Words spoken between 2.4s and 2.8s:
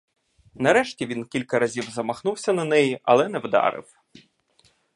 на